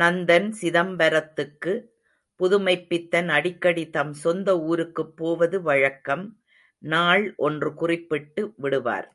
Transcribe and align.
நந்தன் 0.00 0.46
சிதம்பரத்துக்கு... 0.58 1.72
புதுமைப்பித்தன் 2.40 3.28
அடிக்கடி 3.28 3.84
தம் 3.90 4.12
சொந்த 4.14 4.58
ஊருக்குப் 4.66 5.16
போவது 5.16 5.62
வழக்கம், 5.62 6.24
நாள் 6.82 7.24
ஒன்று 7.38 7.74
குறிப்பிட்டு 7.74 8.44
விடுவார். 8.56 9.08